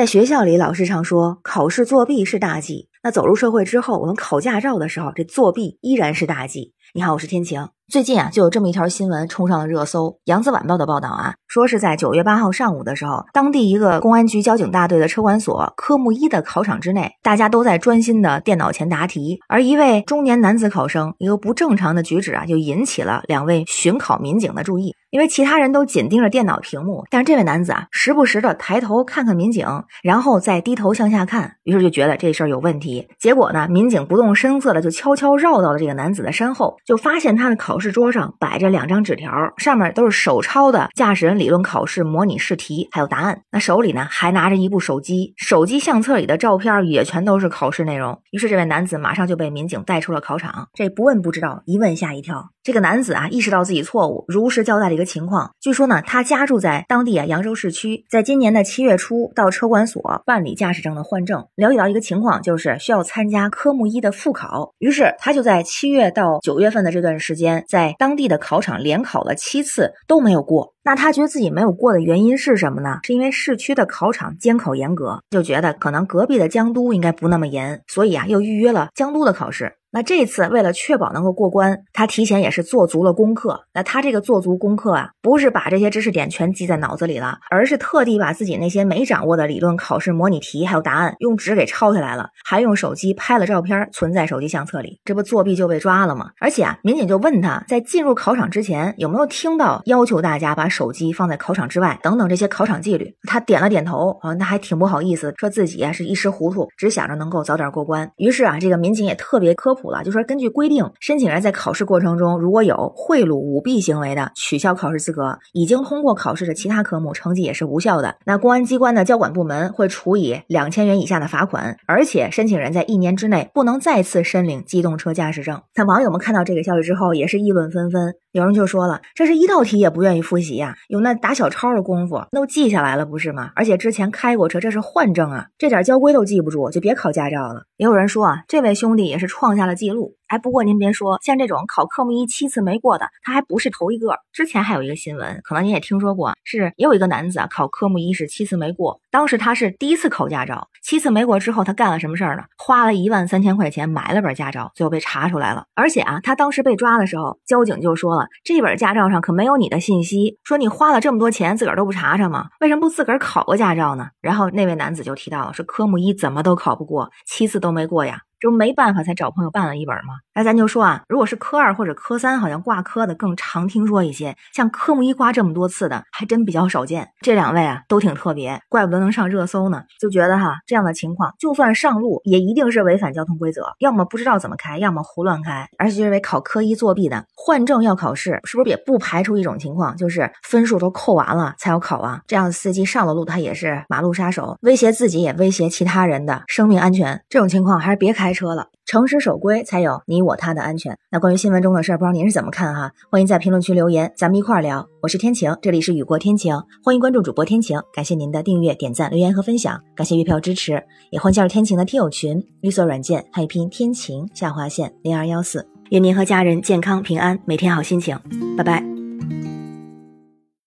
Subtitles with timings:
[0.00, 2.88] 在学校里，老师常说考试作弊是大忌。
[3.02, 6.72] 那走入社会之后，我们考驾照的时候，这作弊依然是大忌。
[6.92, 7.68] 你好，我是天晴。
[7.88, 10.10] 最近啊，就有这么一条新闻冲上了热搜。
[10.24, 24.94] 《扬子晚报》的报道啊，说是在九月八号上午的时候，当地一个公安局交警大队的车管所科目一的考场之内，大家都在专心的电脑前答题，而一位中年男子考生一个不正常的举止啊，就引起了两位巡考民警的注意。
[25.10, 29.66] 因为其他人都紧盯着电脑屏幕，但是这位男子啊，时不时的抬头看看民警，
[30.04, 33.08] 然后再低头向下看，于是就觉得这事儿有问题。
[33.18, 43.42] 结果呢，民警不动声色的就悄悄绕到了这个男子的身后，就发现他的考试桌上摆着两张纸条，上面都是手抄的驾驶人理论考试模拟试题，还有答案。
[43.50, 48.20] 那手里呢，还拿着一部手机，手机相册里的照片也全都是考试内容。
[48.30, 50.68] 于是这位男子马上就被民警带出了考场。
[50.74, 52.50] 这不问不知道，一问吓一跳。
[52.62, 55.50] 这个男子啊，意识到自己错误，如实交代了一个情况。
[55.60, 64.74] 据说呢，他家住在当地啊扬州市区，在今年的七月初到车管所办理驾驶证的换证，了解到一个情况，就是需要参加科目一的复考。
[64.78, 70.74] 于是他就在七月到九月份的这段时间，在当地的考场连考了七次都没有过。
[70.82, 73.00] 那他觉得自己没有过的原因是什么呢？
[73.02, 79.74] 是因为市区的考场监考严格，就觉得可能隔壁的江都应该不那么严，所以啊又预约了江都的考试。
[79.92, 83.64] 那这次为了确保能够过关，他提前也是做足了功课。
[83.74, 95.00] 那他这个做足功课啊，不是把这些知识点全记在脑子里了，而是特地把自己那些没掌握的理论考试模拟题还有答案用纸给抄下来了，还用手机拍了照片存在手机相册里。
[95.04, 96.30] 这不作弊就被抓了吗？
[96.38, 103.14] 而且啊，民警就问他在进入考场之前有没有听到要求大家把手手机放在考场之外等等这些考场纪律。
[103.28, 108.10] 他点了点头，啊，那还挺不好意思，说自己啊是一时糊涂，只想着能够早点过关。
[108.16, 109.90] 于是啊，这个民警也特别科普。
[109.90, 118.16] 了，就说根据规定，申请人在考试过程中如果有贿赂、舞弊行为的，取消考试资格；已经通过考试的其他科目，成绩也是无效的。
[118.24, 125.60] 那公安机关的交管部门会处以两千元以下的罚款，而且申请人在一年之内不能再次申领机动车驾驶证。
[125.74, 128.14] 那网友们看到这个消息之后，也是议论纷纷。
[128.32, 133.50] 有人就说了，这是一道题也不愿意复习呀，有那打小抄的功夫，那都记下来了不是吗？
[133.56, 137.64] 而且之前开过车，这是换证啊，这点交规都记不住，就别考驾照了。
[137.76, 140.14] 也有人说啊，这位兄弟也是创下了记录。
[140.30, 144.16] 哎，不过您别说，像这种考科目一七次没过的，他还不是头一个。
[144.32, 149.00] 之前还有一个新闻，可能您也听说过，是也有一个男子啊，考科目一是七次没过。
[149.10, 152.44] 当时他是第一次考驾照，七次没过之后，他干了什么事儿呢？
[152.56, 155.64] 花了一万三千块钱买了本驾照，最后被查出来了。
[155.74, 162.50] 而且啊，他当时被抓的时候，交警就说了，这本驾照上可没有你的信息，说你花了这么多钱，自个儿都不查查吗？
[162.60, 164.10] 为什么不自个儿考个驾照呢？
[164.20, 168.20] 然后那位男子就提到了，说科目一怎么都考不过，七次都没过呀。
[168.40, 170.14] 这不没办法才找朋友办了一本吗？
[170.34, 174.34] 那咱就说啊，如果是科二或者科三，好像挂科的更常听说一些。
[174.54, 177.10] 像科目一挂这么多次的，还真比较少见。
[177.20, 179.82] 这两位啊，都挺特别，怪不得能上热搜呢。
[180.00, 185.68] 就觉得哈，这样的情况，就算上路，也一定是违反交通规则，要么不知道怎么开，要么胡乱开。
[185.76, 192.22] 而且认为考科一作弊的，换证要考试，是不是也不排除一种情况，就是分数都扣完了才要考啊？
[192.26, 197.22] 这样的司机上了路，他也是马路杀手，威胁自己也威胁其他人的生命安全。
[197.28, 198.29] 这种情况还是别开。
[198.30, 200.96] 开车了，诚实守规才有你我他的安全。
[201.10, 202.92] 那关于新闻中的事儿，不知道您是怎么看哈？
[203.10, 204.86] 欢迎在评论区留言，咱们一块儿聊。
[205.02, 206.54] 我是天晴，这里是雨过天晴，
[206.84, 207.80] 欢迎关注主播天晴。
[207.92, 210.80] 感谢您的订阅、点赞、留言和分享，感谢月票支持，
[211.10, 215.66] 也欢迎加入天晴的听友群，绿色软件汉语拼天晴下划线零二幺四。
[215.90, 218.16] 愿您和家人健康平安，每天好心情。
[218.56, 219.59] 拜拜。